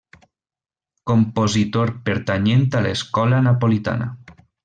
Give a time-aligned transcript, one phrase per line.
[1.11, 4.09] Compositor pertanyent a l'escola napolitana.